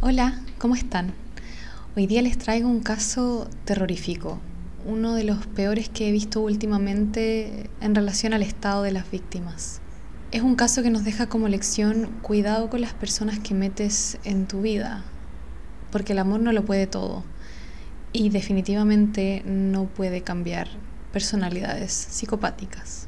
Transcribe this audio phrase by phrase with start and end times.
[0.00, 1.12] Hola, ¿cómo están?
[1.96, 4.38] Hoy día les traigo un caso terrorífico,
[4.86, 9.80] uno de los peores que he visto últimamente en relación al estado de las víctimas.
[10.30, 14.46] Es un caso que nos deja como lección cuidado con las personas que metes en
[14.46, 15.02] tu vida,
[15.90, 17.24] porque el amor no lo puede todo
[18.12, 20.68] y definitivamente no puede cambiar
[21.12, 23.07] personalidades psicopáticas.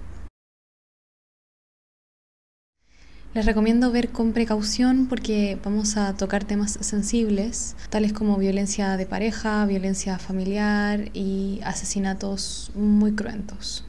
[3.32, 9.06] Les recomiendo ver con precaución porque vamos a tocar temas sensibles, tales como violencia de
[9.06, 13.84] pareja, violencia familiar y asesinatos muy cruentos.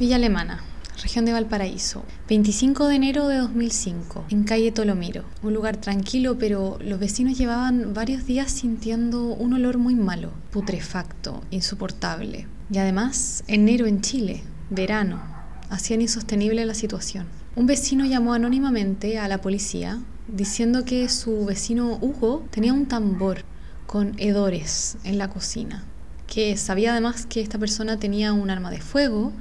[0.00, 0.64] Villa Alemana,
[1.02, 6.78] región de Valparaíso, 25 de enero de 2005, en calle Tolomiro, un lugar tranquilo, pero
[6.80, 12.46] los vecinos llevaban varios días sintiendo un olor muy malo, putrefacto, insoportable.
[12.72, 15.20] Y además, enero en Chile, verano,
[15.68, 17.26] hacían insostenible la situación.
[17.54, 23.44] Un vecino llamó anónimamente a la policía diciendo que su vecino Hugo tenía un tambor
[23.86, 25.84] con hedores en la cocina,
[26.26, 29.34] que sabía además que esta persona tenía un arma de fuego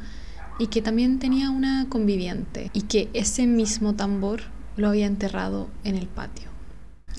[0.59, 4.41] y que también tenía una conviviente y que ese mismo tambor
[4.75, 6.49] lo había enterrado en el patio.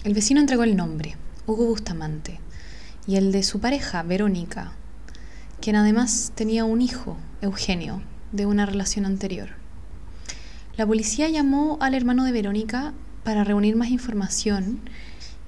[0.05, 1.16] El vecino entregó el nombre,
[1.47, 2.38] Hugo Bustamante,
[3.06, 4.72] y el de su pareja, Verónica,
[5.60, 9.48] quien además tenía un hijo, Eugenio, de una relación anterior.
[10.77, 12.92] La policía llamó al hermano de Verónica
[13.25, 14.80] para reunir más información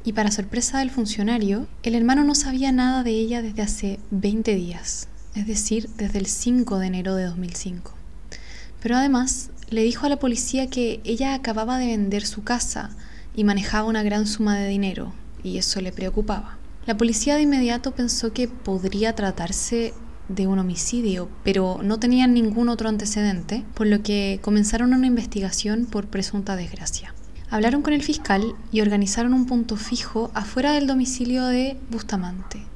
[0.05, 4.55] y para sorpresa del funcionario, el hermano no sabía nada de ella desde hace 20
[4.55, 7.93] días es decir, desde el 5 de enero de 2005.
[8.83, 12.91] Pero además le dijo a la policía que ella acababa de vender su casa
[13.35, 16.59] y manejaba una gran suma de dinero, y eso le preocupaba.
[16.85, 19.95] La policía de inmediato pensó que podría tratarse
[20.29, 25.87] de un homicidio, pero no tenían ningún otro antecedente, por lo que comenzaron una investigación
[25.87, 27.15] por presunta desgracia.
[27.51, 32.72] Hablaron con el fiscal y organizaron un punto fijo afuera del domicilio de Bustamante.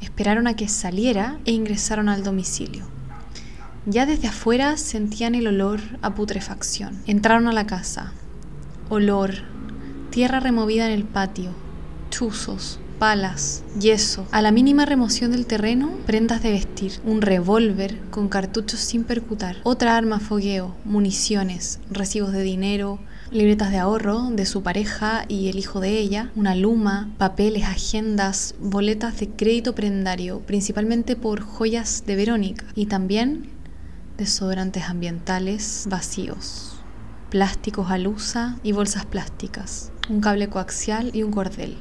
[0.00, 2.84] Esperaron a que saliera e ingresaron al domicilio.
[3.86, 7.00] Ya desde afuera sentían el olor a putrefacción.
[7.06, 8.12] Entraron a la casa.
[8.88, 9.34] Olor,
[10.10, 11.50] tierra removida en el patio,
[12.10, 14.26] chuzos, palas, yeso.
[14.30, 19.56] A la mínima remoción del terreno, prendas de vestir, un revólver con cartuchos sin percutar,
[19.62, 22.98] otra arma fogueo, municiones, recibos de dinero,
[23.32, 28.56] libretas de ahorro de su pareja y el hijo de ella, una luma, papeles, agendas,
[28.58, 33.50] boletas de crédito prendario, principalmente por joyas de Verónica, y también
[34.18, 36.80] desodorantes ambientales vacíos,
[37.30, 41.76] plásticos alusa y bolsas plásticas, un cable coaxial y un cordel.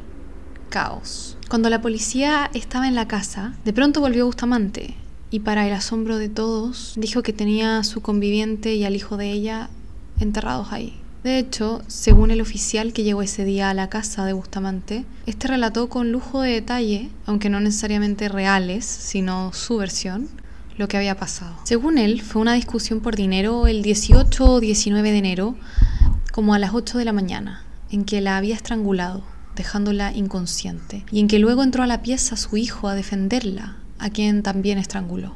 [0.70, 1.36] Caos.
[1.50, 4.96] Cuando la policía estaba en la casa, de pronto volvió Bustamante
[5.32, 9.18] y para el asombro de todos dijo que tenía a su conviviente y al hijo
[9.18, 9.70] de ella
[10.20, 11.00] enterrados ahí.
[11.24, 15.50] De hecho, según el oficial que llegó ese día a la casa de Bustamante, este
[15.50, 20.30] relató con lujo de detalle, aunque no necesariamente reales, sino su versión,
[20.78, 21.58] lo que había pasado.
[21.66, 25.56] Según él, fue una discusión por dinero el 18 o 19 de enero,
[26.32, 29.24] como a las 8 de la mañana, en que la había estrangulado,
[29.58, 34.10] dejándola inconsciente, y en que luego entró a la pieza su hijo a defenderla, a
[34.10, 35.36] quien también estranguló.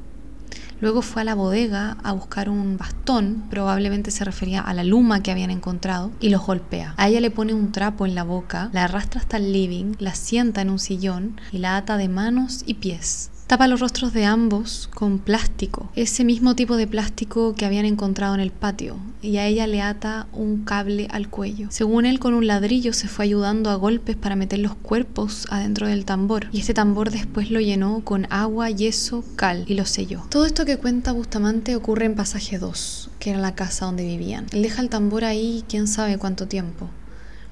[0.83, 5.23] Luego fue a la bodega a buscar un bastón, probablemente se refería a la luma
[5.23, 6.93] que habían encontrado, y los golpea.
[6.97, 10.13] A ella le pone un trapo en la boca, la arrastra hasta el living, la
[10.13, 13.29] sienta en un sillón y la ata de manos y pies.
[13.53, 18.33] Tapa los rostros de ambos con plástico, ese mismo tipo de plástico que habían encontrado
[18.33, 21.67] en el patio, y a ella le ata un cable al cuello.
[21.69, 25.85] Según él, con un ladrillo se fue ayudando a golpes para meter los cuerpos adentro
[25.85, 30.23] del tambor, y este tambor después lo llenó con agua, yeso, cal y lo selló.
[30.31, 34.47] Todo esto que cuenta Bustamante ocurre en pasaje 2, que era la casa donde vivían.
[34.51, 36.89] Él deja el tambor ahí quién sabe cuánto tiempo.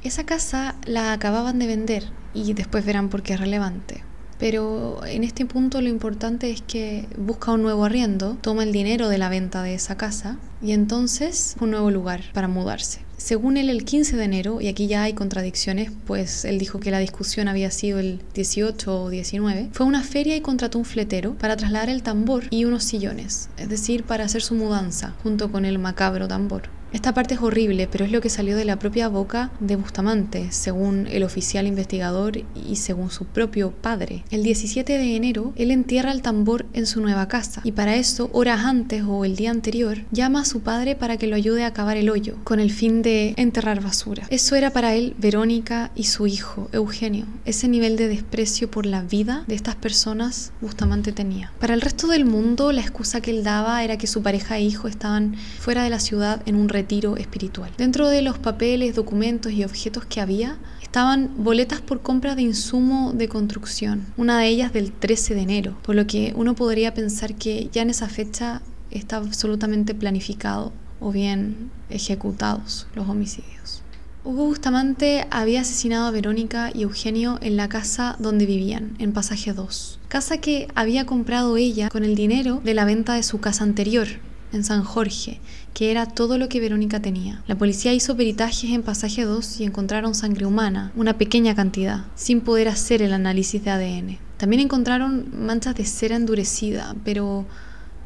[0.01, 4.03] Esa casa la acababan de vender y después verán por qué es relevante.
[4.41, 9.07] Pero en este punto lo importante es que busca un nuevo arriendo, toma el dinero
[9.07, 13.01] de la venta de esa casa y entonces un nuevo lugar para mudarse.
[13.17, 16.89] Según él, el 15 de enero, y aquí ya hay contradicciones, pues él dijo que
[16.89, 20.85] la discusión había sido el 18 o 19, fue a una feria y contrató un
[20.85, 25.51] fletero para trasladar el tambor y unos sillones, es decir, para hacer su mudanza junto
[25.51, 26.80] con el macabro tambor.
[26.93, 30.51] Esta parte es horrible, pero es lo que salió de la propia boca de Bustamante,
[30.51, 34.25] según el oficial investigador y según su propio padre.
[34.29, 38.29] El 17 de enero, él entierra el tambor en su nueva casa y para eso,
[38.33, 41.71] horas antes o el día anterior, llama a su padre para que lo ayude a
[41.71, 44.27] cavar el hoyo, con el fin de enterrar basura.
[44.29, 47.25] Eso era para él Verónica y su hijo, Eugenio.
[47.45, 51.53] Ese nivel de desprecio por la vida de estas personas Bustamante tenía.
[51.59, 54.63] Para el resto del mundo, la excusa que él daba era que su pareja e
[54.63, 57.71] hijo estaban fuera de la ciudad en un retiro espiritual.
[57.77, 63.13] Dentro de los papeles, documentos y objetos que había, estaban boletas por compra de insumo
[63.13, 67.35] de construcción, una de ellas del 13 de enero, por lo que uno podría pensar
[67.35, 73.83] que ya en esa fecha está absolutamente planificado o bien ejecutados los homicidios.
[74.23, 79.53] Hugo Bustamante había asesinado a Verónica y Eugenio en la casa donde vivían, en Pasaje
[79.53, 83.63] 2, casa que había comprado ella con el dinero de la venta de su casa
[83.63, 84.07] anterior,
[84.53, 85.39] en San Jorge,
[85.73, 87.43] que era todo lo que Verónica tenía.
[87.47, 92.41] La policía hizo peritajes en Pasaje 2 y encontraron sangre humana, una pequeña cantidad, sin
[92.41, 94.17] poder hacer el análisis de ADN.
[94.37, 97.45] También encontraron manchas de cera endurecida, pero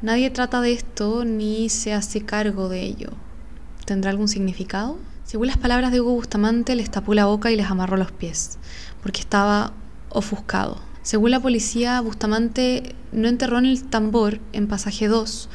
[0.02, 3.10] nadie trata de esto ni se hace cargo de ello.
[3.86, 4.98] ¿Tendrá algún significado?
[5.24, 8.60] Según las palabras de Hugo Bustamante, les tapó la boca y les amarró los pies,
[9.02, 9.74] porque estaba
[10.10, 10.80] ofuscado.
[11.02, 15.50] Según la policía, Bustamante no enterró en el tambor en pasaje 2,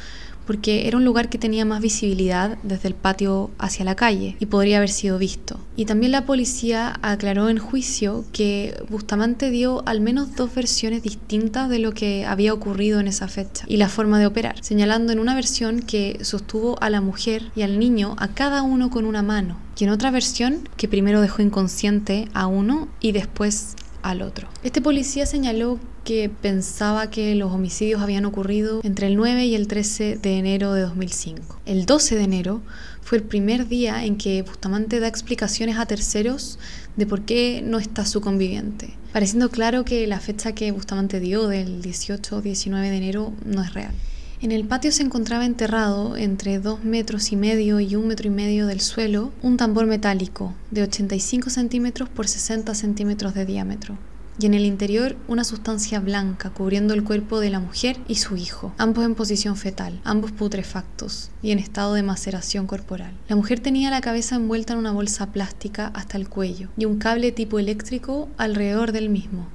[0.45, 4.45] porque era un lugar que tenía más visibilidad desde el patio hacia la calle y
[4.45, 5.59] podría haber sido visto.
[5.75, 11.69] Y también la policía aclaró en juicio que Bustamante dio al menos dos versiones distintas
[11.69, 15.19] de lo que había ocurrido en esa fecha y la forma de operar, señalando en
[15.19, 19.23] una versión que sostuvo a la mujer y al niño a cada uno con una
[19.23, 24.47] mano y en otra versión que primero dejó inconsciente a uno y después al otro.
[24.61, 29.67] Este policía señaló que pensaba que los homicidios habían ocurrido entre el 9 y el
[29.67, 31.61] 13 de enero de 2005.
[31.65, 32.61] El 12 de enero
[33.01, 36.59] fue el primer día en que Bustamante da explicaciones a terceros
[36.95, 41.47] de por qué no está su conviviente, pareciendo claro que la fecha que Bustamante dio
[41.47, 43.93] del 18 o 19 de enero no es real.
[44.41, 48.31] En el patio se encontraba enterrado entre dos metros y medio y un metro y
[48.31, 53.99] medio del suelo un tambor metálico de 85 centímetros por 60 centímetros de diámetro
[54.41, 58.37] y en el interior una sustancia blanca cubriendo el cuerpo de la mujer y su
[58.37, 63.13] hijo, ambos en posición fetal, ambos putrefactos y en estado de maceración corporal.
[63.29, 66.97] La mujer tenía la cabeza envuelta en una bolsa plástica hasta el cuello y un
[66.97, 69.47] cable tipo eléctrico alrededor del mismo,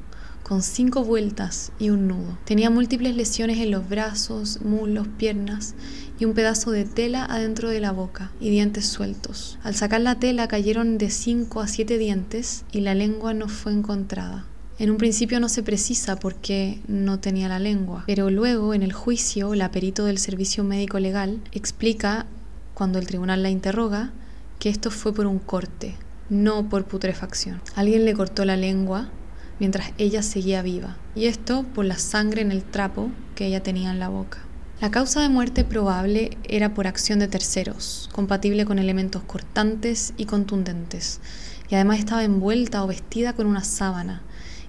[0.45, 2.39] con cinco vueltas y un nudo.
[2.45, 5.75] Tenía múltiples lesiones en los brazos, muslos, piernas
[6.21, 9.59] y un pedazo de tela adentro de la boca y dientes sueltos.
[9.65, 13.73] Al sacar la tela cayeron de cinco a siete dientes y la lengua no fue
[13.73, 14.47] encontrada.
[14.79, 18.83] En un principio no se precisa por qué no tenía la lengua, pero luego en
[18.83, 22.27] el juicio la perito del Servicio Médico Legal explica,
[22.75, 24.13] cuando el tribunal la interroga,
[24.59, 25.95] que esto fue por un corte,
[26.29, 27.63] no por putrefacción.
[27.75, 29.09] Alguien le cortó la lengua
[29.59, 33.91] mientras ella seguía viva, y esto por la sangre en el trapo que ella tenía
[33.91, 34.41] en la boca.
[34.83, 40.27] La causa de muerte probable era por acción de terceros, compatible con elementos cortantes y
[40.27, 41.21] contundentes,
[41.71, 44.21] y además estaba envuelta o vestida con una sábana,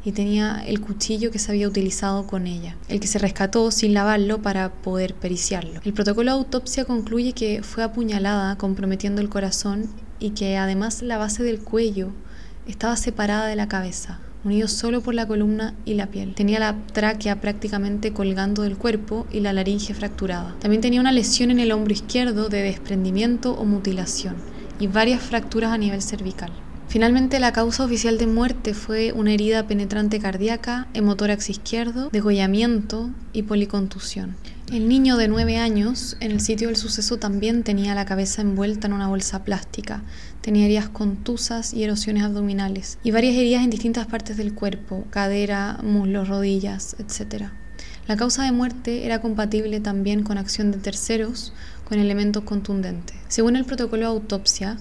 [0.08, 3.94] y tenía el cuchillo que se había utilizado con ella, el que se rescató sin
[3.94, 5.82] lavarlo para poder periciarlo.
[5.84, 11.18] El protocolo de autopsia concluye que fue apuñalada comprometiendo el corazón y que además la
[11.18, 12.14] base del cuello
[12.66, 16.36] estaba separada de la cabeza, unido solo por la columna y la piel.
[16.36, 20.56] Tenía la tráquea prácticamente colgando del cuerpo y la laringe fracturada.
[20.62, 24.38] También tenía una lesión en el hombro izquierdo de desprendimiento o mutilación
[24.80, 26.54] y varias fracturas a nivel cervical.
[26.90, 33.44] Finalmente, la causa oficial de muerte fue una herida penetrante cardíaca, hemotórax izquierdo, degollamiento y
[33.44, 34.38] policontusión.
[34.72, 38.88] El niño de 9 años en el sitio del suceso también tenía la cabeza envuelta
[38.88, 40.02] en una bolsa plástica,
[40.40, 45.80] tenía heridas contusas y erosiones abdominales y varias heridas en distintas partes del cuerpo, cadera,
[45.84, 47.48] muslos, rodillas, etc.
[48.08, 51.52] La causa de muerte era compatible también con acción de terceros
[51.84, 53.18] con elementos contundentes.
[53.28, 54.78] Según el protocolo de autopsia,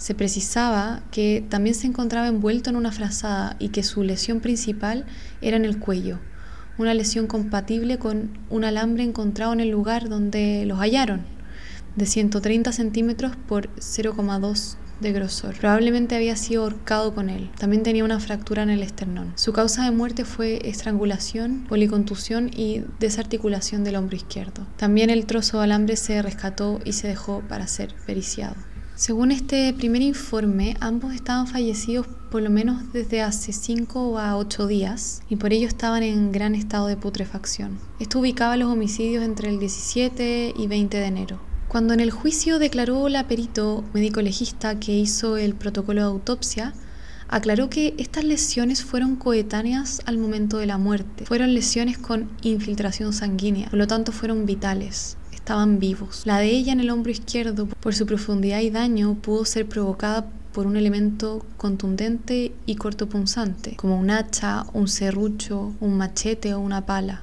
[0.00, 5.04] se precisaba que también se encontraba envuelto en una frazada y que su lesión principal
[5.42, 6.18] era en el cuello,
[6.78, 11.20] una lesión compatible con un alambre encontrado en el lugar donde los hallaron,
[11.96, 15.54] de 130 centímetros por 0,2 de grosor.
[15.58, 17.50] Probablemente había sido ahorcado con él.
[17.58, 19.34] También tenía una fractura en el esternón.
[19.34, 24.66] Su causa de muerte fue estrangulación, policontusión y desarticulación del hombro izquierdo.
[24.78, 28.56] También el trozo de alambre se rescató y se dejó para ser periciado.
[29.00, 34.66] Según este primer informe, ambos estaban fallecidos por lo menos desde hace 5 a 8
[34.66, 37.78] días y por ello estaban en gran estado de putrefacción.
[37.98, 41.40] Esto ubicaba los homicidios entre el 17 y 20 de enero.
[41.68, 46.74] Cuando en el juicio declaró la perito médico legista que hizo el protocolo de autopsia,
[47.26, 51.24] aclaró que estas lesiones fueron coetáneas al momento de la muerte.
[51.24, 55.16] Fueron lesiones con infiltración sanguínea, por lo tanto fueron vitales.
[55.40, 56.22] Estaban vivos.
[56.26, 60.30] La de ella en el hombro izquierdo, por su profundidad y daño, pudo ser provocada
[60.52, 66.86] por un elemento contundente y cortopunzante, como un hacha, un serrucho, un machete o una
[66.86, 67.22] pala,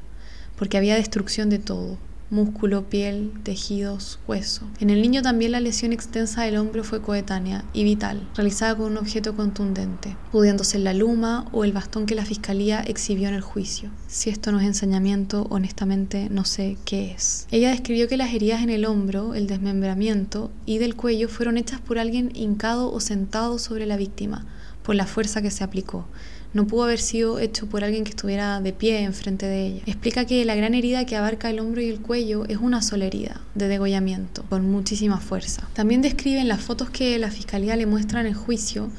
[0.57, 1.97] porque había destrucción de todo
[2.29, 4.65] músculo, piel, tejidos, hueso.
[4.79, 8.91] En el niño también la lesión extensa del hombro fue coetánea y vital, realizada con
[8.91, 13.35] un objeto contundente, pudiendo ser la luma o el bastón que la fiscalía exhibió en
[13.35, 13.89] el juicio.
[14.07, 17.47] Si esto no es ensañamiento, honestamente no sé qué es.
[17.51, 21.79] Ella describió que las heridas en el hombro, el desmembramiento y del cuello fueron hechas
[21.79, 24.45] por alguien hincado o sentado sobre la víctima,
[24.83, 26.05] por la fuerza que se aplicó
[26.53, 29.81] no pudo haber sido hecho por alguien que estuviera de pie enfrente de ella.
[29.85, 33.05] Explica que la gran herida que abarca el hombro y el cuello es una sola
[33.05, 35.67] herida de degollamiento, con muchísima fuerza.
[35.73, 38.89] También describe en las fotos que la fiscalía le muestra en el juicio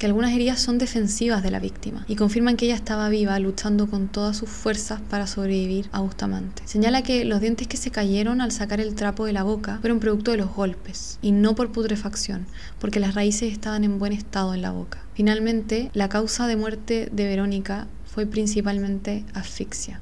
[0.00, 3.86] que algunas heridas son defensivas de la víctima y confirman que ella estaba viva luchando
[3.86, 6.62] con todas sus fuerzas para sobrevivir a Bustamante.
[6.64, 10.00] Señala que los dientes que se cayeron al sacar el trapo de la boca fueron
[10.00, 12.46] producto de los golpes y no por putrefacción,
[12.78, 15.04] porque las raíces estaban en buen estado en la boca.
[15.12, 20.00] Finalmente, la causa de muerte de Verónica fue principalmente asfixia.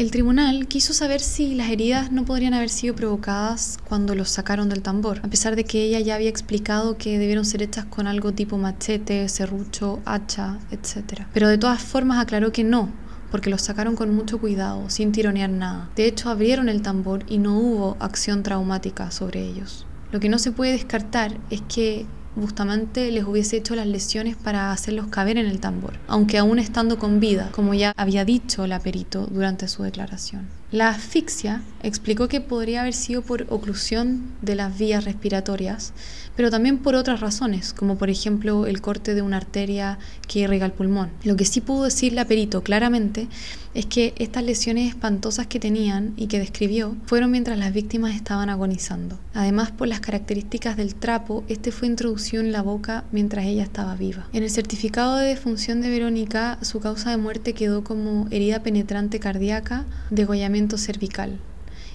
[0.00, 4.70] El tribunal quiso saber si las heridas no podrían haber sido provocadas cuando los sacaron
[4.70, 8.06] del tambor, a pesar de que ella ya había explicado que debieron ser hechas con
[8.06, 11.24] algo tipo machete, serrucho, hacha, etc.
[11.34, 12.88] Pero de todas formas aclaró que no,
[13.30, 15.90] porque los sacaron con mucho cuidado, sin tironear nada.
[15.96, 19.84] De hecho, abrieron el tambor y no hubo acción traumática sobre ellos.
[20.12, 22.06] Lo que no se puede descartar es que
[22.36, 26.98] Bustamante les hubiese hecho las lesiones para hacerlos caber en el tambor, aunque aún estando
[26.98, 30.46] con vida, como ya había dicho la perito durante su declaración.
[30.70, 35.92] La asfixia explicó que podría haber sido por oclusión de las vías respiratorias,
[36.40, 40.64] pero también por otras razones, como por ejemplo el corte de una arteria que irriga
[40.64, 41.10] el pulmón.
[41.22, 43.28] Lo que sí pudo decir la perito claramente
[43.74, 48.48] es que estas lesiones espantosas que tenían y que describió fueron mientras las víctimas estaban
[48.48, 49.18] agonizando.
[49.34, 53.94] Además, por las características del trapo, este fue introducido en la boca mientras ella estaba
[53.94, 54.26] viva.
[54.32, 59.20] En el certificado de defunción de Verónica, su causa de muerte quedó como herida penetrante
[59.20, 61.38] cardíaca, degollamiento cervical.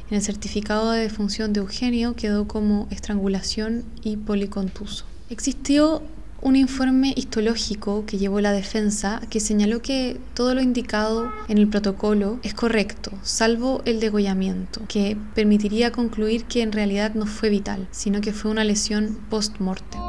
[0.10, 5.06] En el certificado de defunción de Eugenio quedó como estrangulación y policontuso.
[5.32, 6.04] Existió
[6.44, 11.68] un informe histológico que llevó la defensa que señaló que todo lo indicado en el
[11.68, 17.88] protocolo es correcto, salvo el degollamiento, que permitiría concluir que en realidad no fue vital,
[17.90, 20.00] sino que fue una lesión post-mortem.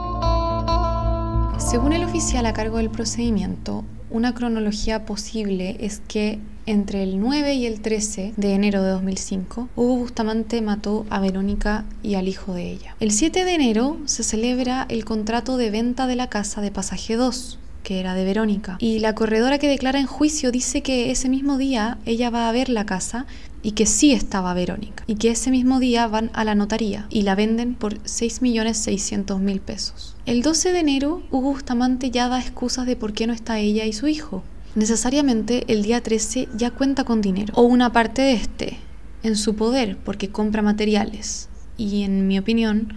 [1.59, 7.55] Según el oficial a cargo del procedimiento, una cronología posible es que entre el 9
[7.55, 12.55] y el 13 de enero de 2005, Hugo Bustamante mató a Verónica y al hijo
[12.55, 12.97] de ella.
[13.01, 17.17] El 7 de enero se celebra el contrato de venta de la casa de Pasaje
[17.17, 18.77] 2, que era de Verónica.
[18.81, 22.53] Y la corredora que declara en juicio dice que ese mismo día ella va a
[22.53, 23.27] ver la casa
[23.63, 25.05] y que sí estaba Verónica.
[25.07, 30.17] Y que ese mismo día van a la notaría y la venden por 6.600.000 pesos.
[30.27, 33.85] El 12 de enero, Hugo Bustamante ya da excusas de por qué no está ella
[33.85, 34.43] y su hijo
[34.77, 38.79] necesariamente el día 13 ya cuenta con dinero o una parte de este
[39.23, 42.93] en su poder porque compra materiales y en mi opinión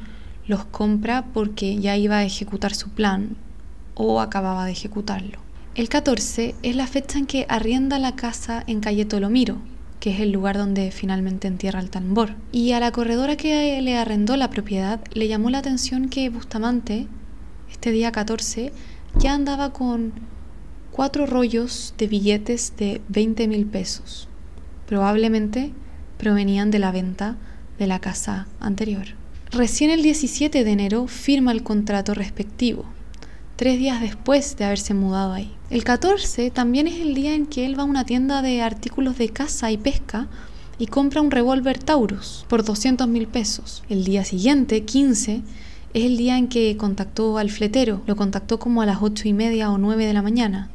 [0.45, 3.37] los compra porque ya iba a ejecutar su plan
[3.95, 5.39] o acababa de ejecutarlo.
[5.75, 9.57] El 14 es la fecha en que arrienda la casa en calle Tolomiro,
[9.99, 12.35] que es el lugar donde finalmente entierra el tambor.
[12.51, 17.07] Y a la corredora que le arrendó la propiedad le llamó la atención que Bustamante,
[17.71, 18.73] este día 14,
[19.19, 20.13] ya andaba con
[20.99, 24.27] cuatro rollos de billetes de 20 mil pesos.
[24.85, 25.71] Probablemente
[26.17, 27.37] provenían de la venta
[27.77, 29.05] de la casa anterior.
[29.49, 32.83] Recién el 17 de enero firma el contrato respectivo,
[33.55, 35.53] tres días después de haberse mudado ahí.
[35.69, 39.17] El 14 también es el día en que él va a una tienda de artículos
[39.17, 40.27] de caza y pesca
[40.79, 43.83] y compra un revólver Taurus por 200 mil pesos.
[43.87, 45.43] El día siguiente, 15,
[45.93, 48.01] es el día en que contactó al fletero.
[48.05, 50.69] Lo contactó como a las ocho y media o 9 de la mañana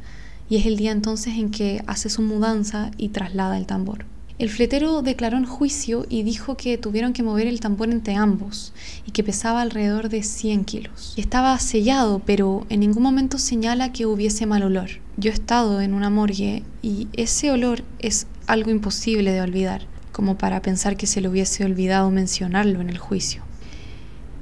[0.49, 4.05] y es el día entonces en que hace su mudanza y traslada el tambor.
[4.37, 8.73] El fletero declaró en juicio y dijo que tuvieron que mover el tambor entre ambos
[9.07, 11.13] y que pesaba alrededor de 100 kilos.
[11.15, 14.89] Estaba sellado, pero en ningún momento señala que hubiese mal olor.
[15.15, 20.37] Yo he estado en una morgue y ese olor es algo imposible de olvidar, como
[20.37, 23.41] para pensar que se le hubiese olvidado mencionarlo en el juicio.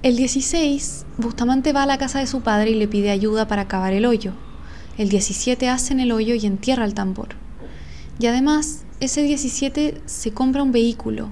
[0.02, 3.68] El 16, Bustamante va a la casa de su padre y le pide ayuda para
[3.68, 4.34] cavar el hoyo.
[4.96, 7.30] El 17 en el hoyo y entierra el tambor.
[8.20, 11.30] Y además, ese 17 se compra un vehículo,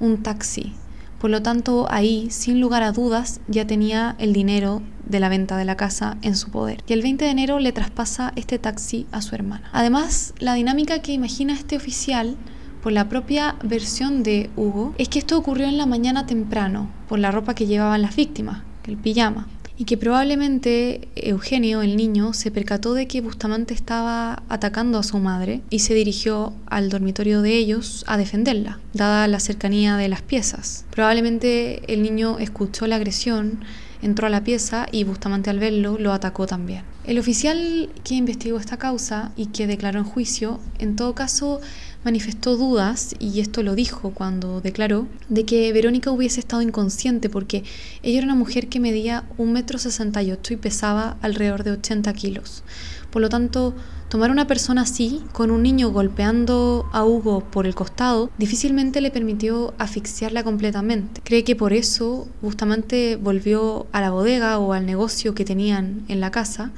[0.00, 0.72] un taxi,
[1.20, 5.56] Por lo tanto, ahí, sin lugar a dudas, ya tenía el dinero de la venta
[5.56, 6.82] de la casa en su poder.
[6.86, 9.68] Y el 20 de enero le traspasa este taxi a su hermana.
[9.72, 12.36] Además, la dinámica que imagina este oficial
[12.82, 17.18] por la propia versión de Hugo, es que esto ocurrió en la mañana temprano, por
[17.18, 22.50] la ropa que llevaban las víctimas, el pijama y que probablemente Eugenio, el niño, se
[22.50, 27.54] percató de que Bustamante estaba atacando a su madre y se dirigió al dormitorio de
[27.54, 30.84] ellos a defenderla, dada la cercanía de las piezas.
[30.90, 33.60] Probablemente el niño escuchó la agresión,
[34.02, 36.82] entró a la pieza y Bustamante al verlo lo atacó también.
[37.04, 41.60] El oficial que investigó esta causa y que declaró en juicio, en todo caso,
[42.08, 47.64] manifestó dudas, y esto lo dijo cuando declaró, de que Verónica hubiese estado inconsciente porque
[48.02, 51.72] ella era una mujer que medía un metro sesenta y ocho y pesaba alrededor de
[51.72, 52.62] 80 kilos.
[53.10, 53.74] Por lo tanto,
[54.08, 59.10] tomar una persona así, con un niño golpeando a Hugo por el costado, difícilmente le
[59.10, 61.20] permitió asfixiarla completamente.
[61.24, 66.20] Cree que por eso Bustamante volvió a la bodega o al negocio que tenían en
[66.20, 66.70] la casa,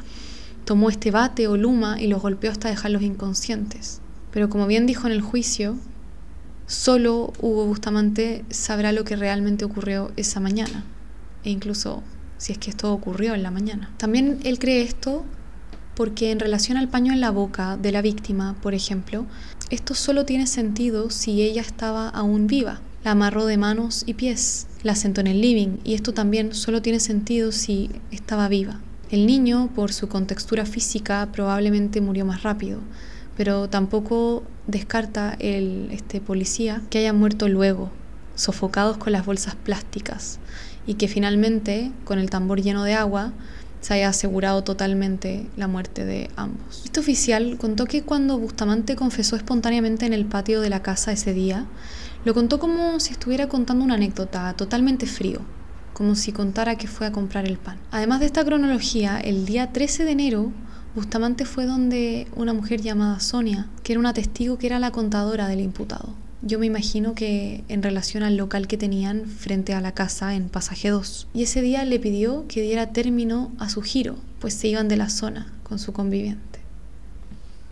[0.65, 4.01] tomó este bate o luma y los golpeó hasta dejarlos inconscientes.
[4.33, 5.77] Pero como bien dijo en el juicio,
[6.67, 10.85] solo Hugo Bustamante sabrá lo que realmente ocurrió esa mañana,
[11.45, 12.03] e incluso
[12.39, 13.93] si es que esto ocurrió en la mañana.
[13.99, 15.25] También él cree esto
[15.95, 19.27] porque en relación al paño en la boca de la víctima, por ejemplo,
[19.69, 22.81] esto solo tiene sentido si ella estaba aún viva.
[23.05, 26.81] La amarró de manos y pies, la sentó en el living y esto también solo
[26.81, 28.81] tiene sentido si estaba viva.
[29.11, 32.81] El niño, por su contextura física, probablemente murió más rápido,
[33.41, 37.91] pero tampoco descarta el este, policía que hayan muerto luego,
[38.35, 40.39] sofocados con las bolsas plásticas,
[40.87, 43.33] y que finalmente, con el tambor lleno de agua,
[43.81, 46.83] se haya asegurado totalmente la muerte de ambos.
[46.85, 51.33] Este oficial contó que cuando Bustamante confesó espontáneamente en el patio de la casa ese
[51.33, 51.65] día,
[52.27, 55.41] lo contó como si estuviera contando una anécdota, totalmente frío,
[55.95, 57.79] como si contara que fue a comprar el pan.
[57.91, 60.53] Además de esta cronología, el día 13 de enero
[60.95, 65.47] Bustamante fue donde una mujer llamada Sonia, que era una testigo que era la contadora
[65.47, 66.15] del imputado.
[66.43, 70.49] Yo me imagino que en relación al local que tenían frente a la casa en
[70.49, 71.29] Pasaje 2.
[71.33, 74.97] Y ese día le pidió que diera término a su giro, pues se iban de
[74.97, 76.59] la zona con su conviviente.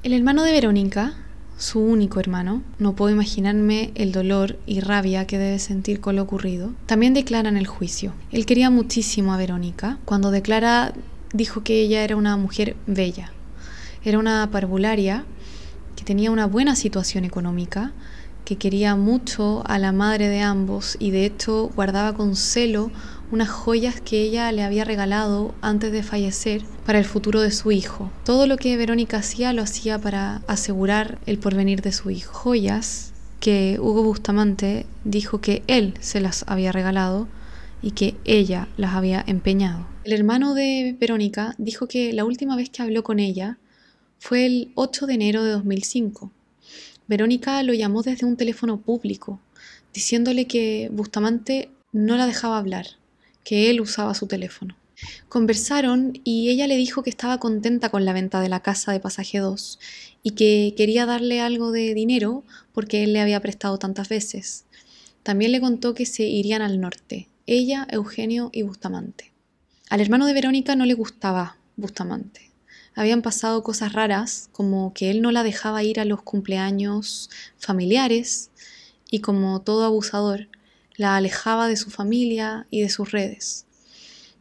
[0.04, 1.14] El hermano de Verónica,
[1.56, 6.22] su único hermano, no puedo imaginarme el dolor y rabia que debe sentir con lo
[6.22, 8.12] ocurrido, también declara en el juicio.
[8.30, 9.98] Él quería muchísimo a Verónica.
[10.04, 10.92] Cuando declara
[11.32, 13.32] dijo que ella era una mujer bella.
[14.04, 15.24] Era una parvularia
[15.96, 17.92] que tenía una buena situación económica,
[18.44, 22.90] que quería mucho a la madre de ambos y de hecho guardaba con celo
[23.30, 27.72] unas joyas que ella le había regalado antes de fallecer para el futuro de su
[27.72, 28.10] hijo.
[28.24, 32.32] Todo lo que Verónica hacía lo hacía para asegurar el porvenir de su hijo.
[32.32, 37.28] Joyas que Hugo Bustamante dijo que él se las había regalado
[37.82, 39.86] y que ella las había empeñado.
[40.04, 43.58] El hermano de Verónica dijo que la última vez que habló con ella
[44.18, 46.32] fue el 8 de enero de 2005.
[47.06, 49.40] Verónica lo llamó desde un teléfono público,
[49.94, 52.86] diciéndole que Bustamante no la dejaba hablar,
[53.44, 54.76] que él usaba su teléfono.
[55.28, 59.00] Conversaron y ella le dijo que estaba contenta con la venta de la casa de
[59.00, 59.78] Pasaje 2
[60.22, 64.64] y que quería darle algo de dinero porque él le había prestado tantas veces.
[65.22, 69.32] También le contó que se irían al norte, ella, Eugenio y Bustamante.
[69.88, 72.52] Al hermano de Verónica no le gustaba Bustamante.
[72.94, 78.50] Habían pasado cosas raras, como que él no la dejaba ir a los cumpleaños familiares
[79.10, 80.48] y como todo abusador,
[80.96, 83.64] la alejaba de su familia y de sus redes.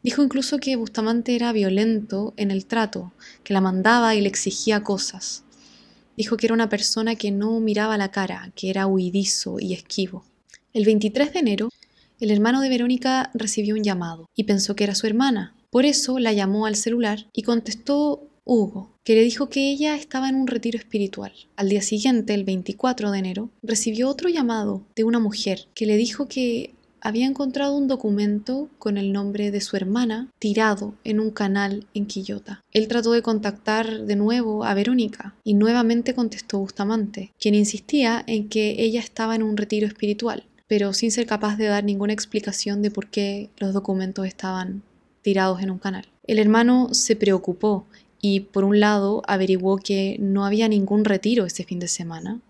[0.04, 3.14] Dijo incluso que Bustamante era violento en el trato,
[3.46, 5.46] que la mandaba y le exigía cosas.
[6.18, 10.26] Dijo que era una persona que no miraba la cara, que era huidizo y esquivo.
[10.74, 11.70] El 23 de enero,
[12.20, 15.56] el hermano de Verónica recibió un llamado y pensó que era su hermana.
[15.70, 20.30] Por eso la llamó al celular y contestó Hugo, que le dijo que ella estaba
[20.30, 21.34] en un retiro espiritual.
[21.56, 25.98] Al día siguiente, el 24 de enero, recibió otro llamado de una mujer que le
[25.98, 31.30] dijo que había encontrado un documento con el nombre de su hermana tirado en un
[31.30, 32.64] canal en Quillota.
[32.72, 38.50] Él trató de contactar de nuevo a Verónica y nuevamente contestó Bustamante, quien insistía en
[38.50, 42.82] que ella estaba en un retiro espiritual pero sin ser capaz de dar ninguna explicación
[42.82, 44.84] de por qué los documentos estaban
[45.22, 46.08] tirados en un canal.
[46.26, 47.86] El hermano se preocupó
[48.22, 52.42] y por un lado averiguó que no había ningún retiro ese fin de semana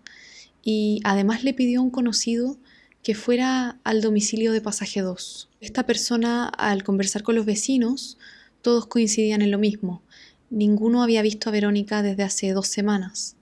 [0.62, 2.56] y además le pidió a un conocido
[3.02, 5.48] que fuera al domicilio de pasaje 2.
[5.60, 8.18] Esta persona, al conversar con los vecinos,
[8.60, 10.02] todos coincidían en lo mismo.
[10.50, 13.37] Ninguno había visto a Verónica desde hace dos semanas.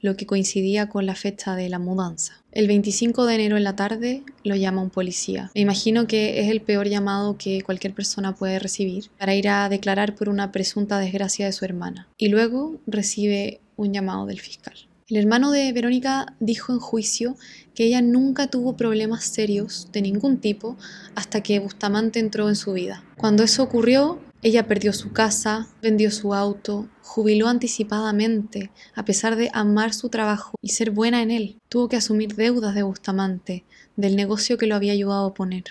[0.00, 2.42] Lo que coincidía con la fecha de la mudanza.
[2.52, 5.50] El 25 de enero en la tarde lo llama un policía.
[5.54, 9.68] Me imagino que es el peor llamado que cualquier persona puede recibir para ir a
[9.68, 12.08] declarar por una presunta desgracia de su hermana.
[12.16, 14.74] Y luego recibe un llamado del fiscal.
[15.08, 17.36] El hermano de Verónica dijo en juicio
[17.74, 20.76] que ella nunca tuvo problemas serios de ningún tipo
[21.14, 23.02] hasta que Bustamante entró en su vida.
[23.16, 29.50] Cuando eso ocurrió, ella perdió su casa, vendió su auto, jubiló anticipadamente, a pesar de
[29.52, 31.56] amar su trabajo y ser buena en él.
[31.68, 33.64] Tuvo que asumir deudas de Bustamante,
[33.96, 35.64] del negocio que lo había ayudado a poner.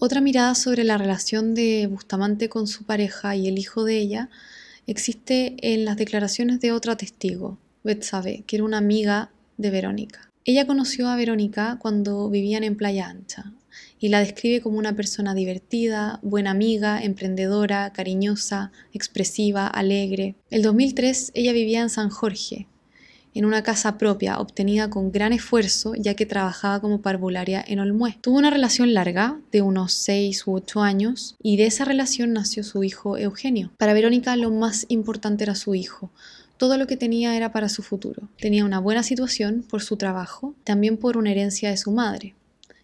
[0.00, 4.30] Otra mirada sobre la relación de Bustamante con su pareja y el hijo de ella
[4.88, 10.28] existe en las declaraciones de otra testigo, Betsabe, que era una amiga de Verónica.
[10.44, 13.52] Ella conoció a Verónica cuando vivían en Playa Ancha,
[13.98, 20.36] y la describe como una persona divertida, buena amiga, emprendedora, cariñosa, expresiva, alegre.
[20.50, 22.68] El 2003 ella vivía en San Jorge,
[23.34, 28.18] en una casa propia obtenida con gran esfuerzo ya que trabajaba como parvularia en Olmué.
[28.20, 32.64] Tuvo una relación larga de unos 6 u 8 años y de esa relación nació
[32.64, 33.72] su hijo Eugenio.
[33.78, 36.10] Para Verónica lo más importante era su hijo.
[36.56, 38.28] Todo lo que tenía era para su futuro.
[38.40, 42.34] Tenía una buena situación por su trabajo, también por una herencia de su madre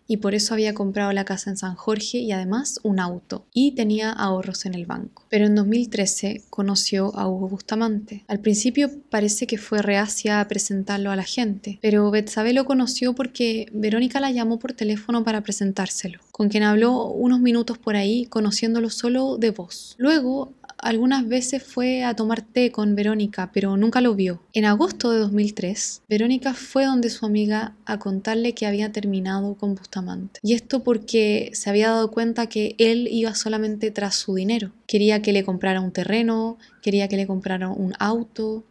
[0.07, 3.73] y por eso había comprado la casa en San Jorge y además un auto y
[3.73, 5.25] tenía ahorros en el banco.
[5.29, 8.25] Pero en 2013 conoció a Hugo Bustamante.
[8.29, 13.15] Al principio parece que fue reacia a presentarlo a la gente, pero Betsabe lo conoció
[13.15, 18.27] porque Verónica la llamó por teléfono para presentárselo, con quien habló unos minutos por ahí
[18.27, 19.95] conociéndolo solo de voz.
[19.99, 24.43] Luego algunas veces fue a tomar té con Verónica, pero nunca lo vio.
[24.53, 29.75] En agosto de 2003, Verónica fue donde su amiga a contarle que había terminado con
[29.75, 30.41] Bustamante.
[30.43, 34.73] Y esto porque se había dado cuenta que él iba solamente tras su dinero.
[34.87, 38.65] Quería que le comprara un terreno, quería que le comprara un auto,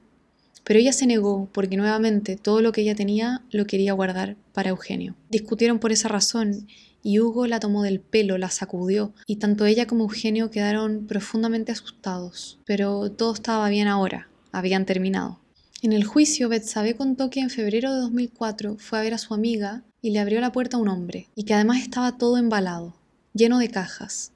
[0.64, 4.70] pero ella se negó porque nuevamente todo lo que ella tenía lo quería guardar para
[4.70, 5.16] Eugenio.
[5.30, 6.68] Discutieron por esa razón
[7.04, 11.74] y Hugo la tomó del pelo, la sacudió, y tanto ella como Eugenio quedaron profundamente
[11.74, 12.60] asustados.
[12.66, 15.40] Pero todo estaba bien ahora, habían terminado.
[15.82, 19.34] En el juicio, Betsabe contó que en febrero de 2004 fue a ver a su
[19.34, 22.96] amiga y le abrió la puerta a un hombre, y que además estaba todo embalado,
[23.34, 24.32] lleno de cajas.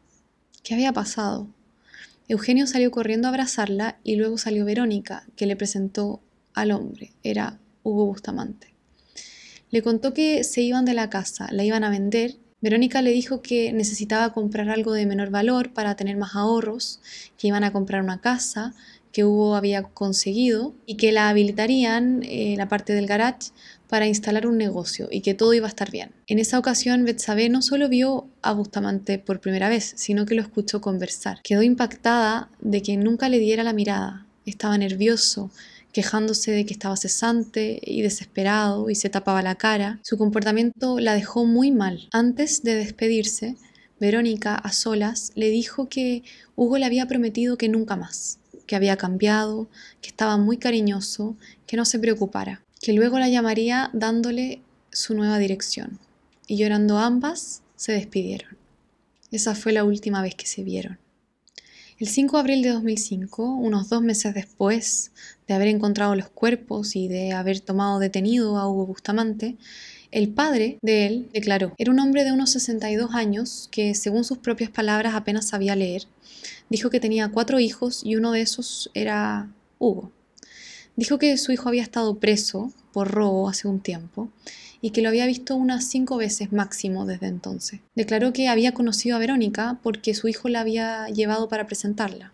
[0.62, 1.48] ¿Qué había pasado?
[2.28, 6.22] Eugenio salió corriendo a abrazarla y luego salió Verónica, que le presentó
[6.54, 7.14] al hombre.
[7.24, 8.74] Era Hugo Bustamante.
[9.70, 13.42] Le contó que se iban de la casa, la iban a vender Verónica le dijo
[13.42, 17.00] que necesitaba comprar algo de menor valor para tener más ahorros,
[17.38, 18.74] que iban a comprar una casa
[19.12, 23.52] que Hugo había conseguido y que la habilitarían eh, la parte del garage
[23.88, 26.12] para instalar un negocio y que todo iba a estar bien.
[26.28, 30.42] En esa ocasión, Betsabe no solo vio a Bustamante por primera vez, sino que lo
[30.42, 31.42] escuchó conversar.
[31.44, 34.26] Quedó impactada de que nunca le diera la mirada.
[34.46, 35.52] Estaba nervioso,
[35.98, 40.00] quejándose de que estaba cesante y desesperado y se tapaba la cara.
[40.04, 42.08] Su comportamiento la dejó muy mal.
[42.12, 43.56] Antes de despedirse,
[44.00, 46.22] Verónica, a solas, le dijo que
[46.56, 51.78] Hugo le había prometido que nunca más, que había cambiado, que estaba muy cariñoso, que
[51.78, 55.98] no se preocupara, que luego la llamaría dándole su nueva dirección.
[56.46, 58.56] Y llorando ambas, se despidieron.
[59.32, 61.00] Esa fue la última vez que se vieron.
[62.00, 65.12] El 5 de abril de 2005, unos dos meses después
[65.48, 69.58] de haber encontrado los cuerpos y de haber tomado detenido a Hugo Bustamante,
[70.12, 74.38] el padre de él declaró, era un hombre de unos 62 años que, según sus
[74.38, 76.04] propias palabras, apenas sabía leer.
[76.70, 80.12] Dijo que tenía cuatro hijos y uno de esos era Hugo.
[80.98, 84.30] Dijo que su hijo había estado preso por robo hace un tiempo
[84.82, 87.82] y que lo había visto unas cinco veces máximo desde entonces.
[87.96, 92.34] Declaró que había conocido a Verónica porque su hijo la había llevado para presentarla.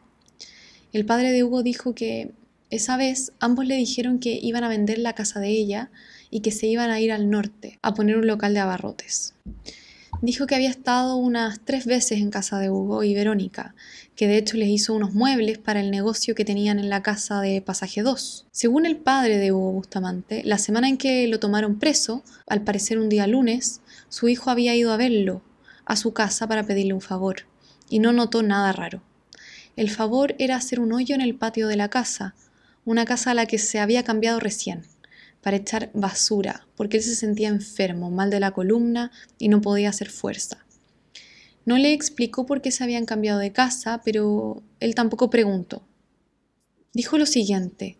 [0.93, 2.31] El padre de Hugo dijo que
[2.69, 5.91] esa vez ambos le dijeron que iban a vender la casa de ella
[6.31, 9.35] y que se iban a ir al norte a poner un local de abarrotes.
[10.21, 13.75] Dijo que había estado unas tres veces en casa de Hugo y Verónica,
[14.15, 17.41] que de hecho les hizo unos muebles para el negocio que tenían en la casa
[17.41, 18.47] de Pasaje 2.
[18.51, 22.99] Según el padre de Hugo Bustamante, la semana en que lo tomaron preso, al parecer
[22.99, 25.41] un día lunes, su hijo había ido a verlo
[25.85, 27.47] a su casa para pedirle un favor,
[27.89, 29.01] y no notó nada raro.
[29.75, 32.35] El favor era hacer un hoyo en el patio de la casa,
[32.85, 34.85] una casa a la que se había cambiado recién
[35.43, 39.89] para echar basura, porque él se sentía enfermo, mal de la columna y no podía
[39.89, 40.65] hacer fuerza.
[41.65, 45.83] No le explicó por qué se habían cambiado de casa, pero él tampoco preguntó.
[46.93, 47.97] Dijo lo siguiente,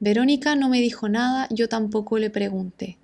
[0.00, 2.96] Verónica no me dijo nada, yo tampoco le pregunté.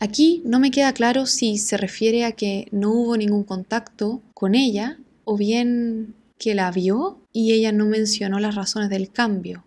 [0.00, 4.54] Aquí no me queda claro si se refiere a que no hubo ningún contacto con
[4.54, 9.64] ella o bien que la vio y ella no mencionó las razones del cambio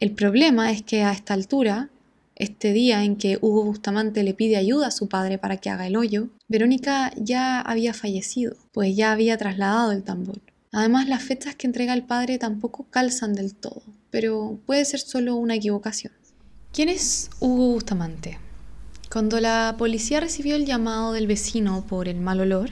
[0.00, 1.90] El problema es que a esta altura,
[2.34, 5.86] este día en que Hugo Bustamante le pide ayuda a su padre para que haga
[5.86, 10.40] el hoyo, Verónica ya había fallecido, pues ya había trasladado el tambor.
[10.72, 15.34] Además, las fechas que entrega el padre tampoco calzan del todo, pero puede ser solo
[15.34, 16.14] una equivocación.
[16.72, 18.38] ¿Quién es Hugo Bustamante?
[19.12, 22.70] Cuando la policía recibió el llamado del vecino por el mal olor,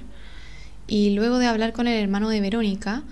[0.87, 3.03] y luego de hablar con el hermano de Verónica,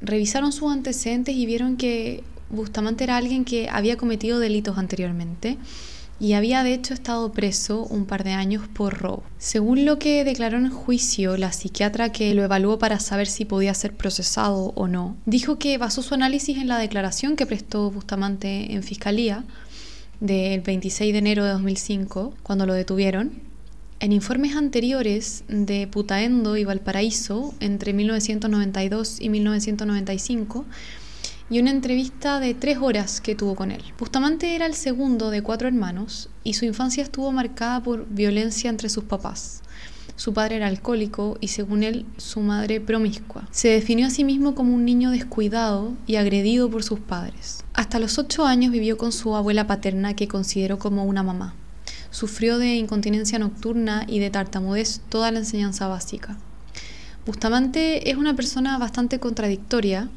[0.00, 5.56] revisaron sus antecedentes y vieron que Bustamante era alguien que había cometido delitos anteriormente
[6.20, 9.22] y había de hecho estado preso un par de años por robo.
[9.38, 13.72] Según lo que declaró en juicio la psiquiatra que lo evaluó para saber si podía
[13.72, 18.74] ser procesado o no, dijo que basó su análisis en la declaración que prestó Bustamante
[18.74, 19.44] en fiscalía
[20.20, 23.32] del 26 de enero de 2005, cuando lo detuvieron,
[24.00, 30.64] en informes anteriores de Putaendo y Valparaíso, entre 1992 y 1995,
[31.50, 33.82] y una entrevista de tres horas que tuvo con él.
[33.98, 38.88] Bustamante era el segundo de cuatro hermanos y su infancia estuvo marcada por violencia entre
[38.88, 39.62] sus papás.
[40.14, 43.48] Su padre era alcohólico y según él su madre promiscua.
[43.50, 47.64] Se definió a sí mismo como un niño descuidado y agredido por sus padres.
[47.72, 51.54] Hasta los ocho años vivió con su abuela paterna que consideró como una mamá.
[52.10, 56.36] Sufrió de incontinencia nocturna y de tartamudez toda la enseñanza básica.
[57.26, 60.10] Bustamante es una persona bastante contradictoria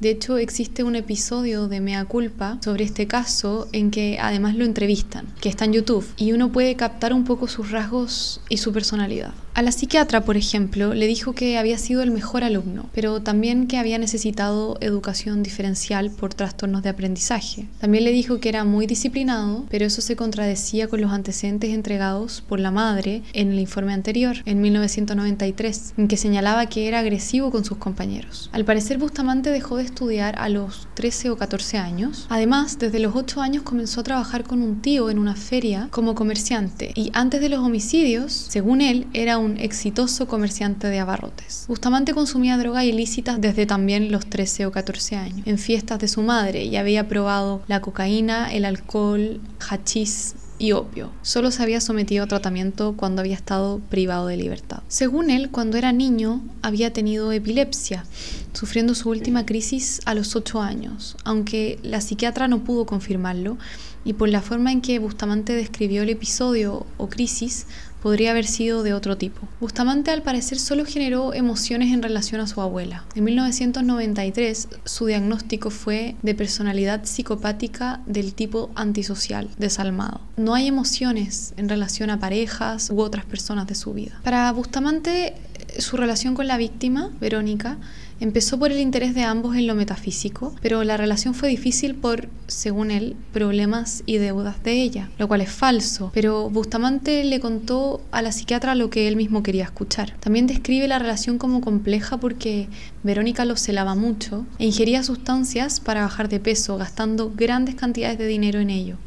[0.00, 4.64] de hecho, existe un episodio de Mea Culpa sobre este caso en que además lo
[4.64, 8.72] entrevistan, que está en YouTube, y uno puede captar un poco sus rasgos y su
[8.72, 9.34] personalidad.
[9.52, 13.66] A la psiquiatra, por ejemplo, le dijo que había sido el mejor alumno, pero también
[13.66, 17.66] que había necesitado educación diferencial por trastornos de aprendizaje.
[17.80, 22.42] También le dijo que era muy disciplinado, pero eso se contradecía con los antecedentes entregados
[22.48, 27.50] por la madre en el informe anterior, en 1993, en que señalaba que era agresivo
[27.50, 28.50] con sus compañeros.
[28.52, 32.26] Al parecer, Bustamante dejó de estudiar a los 13 o 14 años.
[32.28, 36.14] Además, desde los 8 años comenzó a trabajar con un tío en una feria como
[36.14, 41.64] comerciante y antes de los homicidios, según él, era un exitoso comerciante de abarrotes.
[41.68, 46.22] Bustamante consumía drogas ilícitas desde también los 13 o 14 años, en fiestas de su
[46.22, 51.10] madre, y había probado la cocaína, el alcohol, hachís, y opio.
[51.22, 54.82] Solo se había sometido a tratamiento cuando había estado privado de libertad.
[54.88, 58.04] Según él, cuando era niño había tenido epilepsia,
[58.52, 63.56] sufriendo su última crisis a los 8 años, aunque la psiquiatra no pudo confirmarlo
[64.04, 67.66] y por la forma en que Bustamante describió el episodio o crisis,
[68.02, 69.40] podría haber sido de otro tipo.
[69.60, 73.04] Bustamante al parecer solo generó emociones en relación a su abuela.
[73.14, 80.20] En 1993 su diagnóstico fue de personalidad psicopática del tipo antisocial, desalmado.
[80.36, 84.20] No hay emociones en relación a parejas u otras personas de su vida.
[84.22, 85.34] Para Bustamante
[85.78, 87.78] su relación con la víctima, Verónica,
[88.20, 92.28] Empezó por el interés de ambos en lo metafísico, pero la relación fue difícil por,
[92.48, 98.02] según él, problemas y deudas de ella, lo cual es falso, pero Bustamante le contó
[98.10, 100.14] a la psiquiatra lo que él mismo quería escuchar.
[100.20, 102.68] También describe la relación como compleja porque
[103.02, 108.26] Verónica lo celaba mucho e ingería sustancias para bajar de peso, gastando grandes cantidades de
[108.26, 108.98] dinero en ello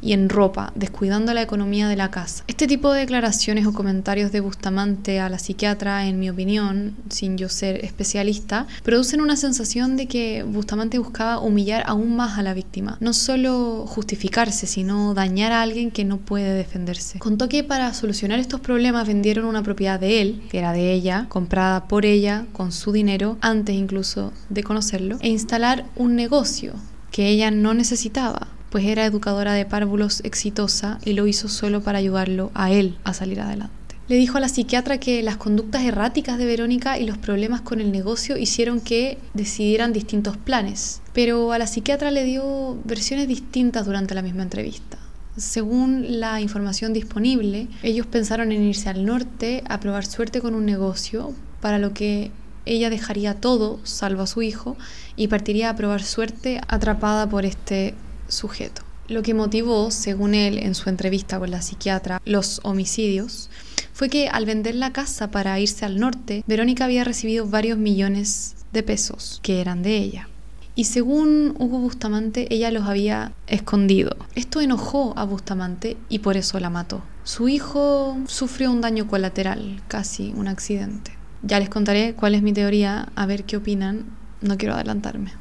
[0.00, 2.44] y en ropa, descuidando la economía de la casa.
[2.46, 7.36] Este tipo de declaraciones o comentarios de Bustamante a la psiquiatra, en mi opinión, sin
[7.36, 12.54] yo ser especialista, producen una sensación de que Bustamante buscaba humillar aún más a la
[12.54, 17.18] víctima, no solo justificarse, sino dañar a alguien que no puede defenderse.
[17.18, 21.26] Contó que para solucionar estos problemas vendieron una propiedad de él, que era de ella,
[21.28, 26.74] comprada por ella, con su dinero, antes incluso de conocerlo, e instalar un negocio
[27.10, 31.98] que ella no necesitaba pues era educadora de párvulos exitosa y lo hizo solo para
[31.98, 33.74] ayudarlo a él a salir adelante.
[34.08, 37.78] Le dijo a la psiquiatra que las conductas erráticas de Verónica y los problemas con
[37.78, 43.84] el negocio hicieron que decidieran distintos planes, pero a la psiquiatra le dio versiones distintas
[43.84, 44.98] durante la misma entrevista.
[45.36, 50.64] Según la información disponible, ellos pensaron en irse al norte a probar suerte con un
[50.64, 52.30] negocio, para lo que
[52.64, 54.78] ella dejaría todo, salvo a su hijo,
[55.16, 57.94] y partiría a probar suerte atrapada por este
[58.28, 58.82] sujeto.
[59.08, 63.48] Lo que motivó, según él en su entrevista con la psiquiatra, los homicidios,
[63.94, 68.54] fue que al vender la casa para irse al norte, Verónica había recibido varios millones
[68.72, 70.28] de pesos que eran de ella.
[70.74, 74.16] Y según Hugo Bustamante, ella los había escondido.
[74.36, 77.02] Esto enojó a Bustamante y por eso la mató.
[77.24, 81.10] Su hijo sufrió un daño colateral, casi un accidente.
[81.42, 84.04] Ya les contaré cuál es mi teoría, a ver qué opinan.
[84.40, 85.32] No quiero adelantarme.